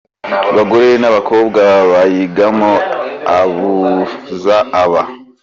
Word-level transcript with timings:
bagore 0.55 0.89
n’abakobwa 1.01 1.61
bayigamo, 1.91 2.71
abuza 3.39 4.57
aba 4.81 5.01